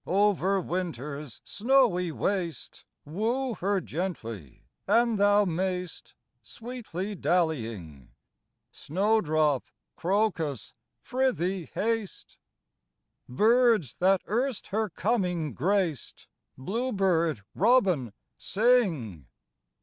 Over 0.07 0.59
winter's 0.59 1.41
snowy 1.43 2.11
waste 2.11 2.85
Woo 3.05 3.53
her 3.53 3.79
gently, 3.81 4.65
an' 4.87 5.17
thou 5.17 5.45
mayst, 5.45 6.15
Sweetly 6.41 7.13
dallying; 7.13 8.09
Snowdrop, 8.71 9.63
crocus, 9.95 10.73
prythee 11.03 11.65
haste! 11.75 12.39
Birds 13.29 13.93
that 13.99 14.21
erst 14.27 14.69
her 14.69 14.89
coming 14.89 15.53
graced, 15.53 16.25
Bluebird, 16.57 17.43
robin, 17.53 18.11
sing 18.39 19.27